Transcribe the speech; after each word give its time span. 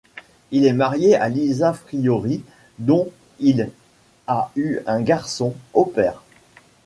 Il 0.49 0.65
est 0.65 0.73
marié 0.73 1.15
à 1.15 1.29
Lisa 1.29 1.73
Fiori 1.75 2.41
dont 2.79 3.11
il 3.39 3.69
a 4.25 4.49
eu 4.55 4.79
un 4.87 4.99
garçon, 5.03 5.53
Hopper. 5.75 6.13